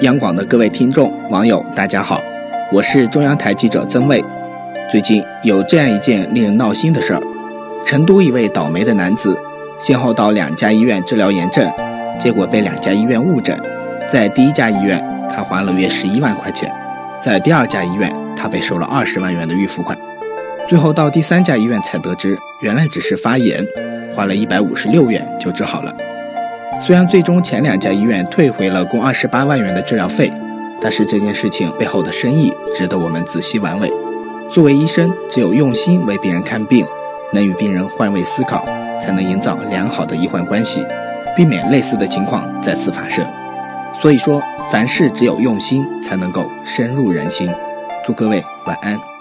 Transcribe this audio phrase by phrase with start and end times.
[0.00, 2.20] 央广的各位听众、网友，大家好，
[2.72, 4.24] 我是中央台记者曾卫。
[4.90, 7.22] 最近有这样一件令人闹心的事儿：
[7.84, 9.38] 成都一位倒霉的男子，
[9.80, 11.70] 先后到两家医院治疗炎症，
[12.18, 13.56] 结果被两家医院误诊。
[14.10, 16.68] 在第一家医院，他花了约十一万块钱；
[17.20, 19.96] 在第二家医院，他被收了二十万元的预付款。
[20.66, 23.64] 最后到第三家医院才得知，原来只是发炎，
[24.16, 25.94] 花了一百五十六元就治好了。
[26.80, 30.32] 虽然最终前两家医院退回了共二十八万元的治疗费，
[30.80, 33.90] 但是这件事情背后的深意值得我们仔细玩味。
[34.50, 36.84] 作为医生，只有用心为病人看病，
[37.32, 38.64] 能与病人换位思考，
[39.00, 40.84] 才能营造良好的医患关系，
[41.36, 43.24] 避免类似的情况再次发生。
[43.94, 47.48] 所以说，凡事只有用心，才能够深入人心。
[48.04, 49.11] 祝各位晚安。